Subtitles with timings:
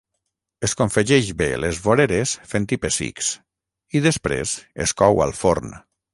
[0.67, 3.29] Es confegeix bé les voreres fent-hi pessics,
[4.01, 4.57] i després
[4.89, 5.81] es cou al forn.